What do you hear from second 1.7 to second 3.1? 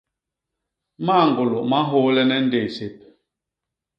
ma nhôôlene ndéé sép.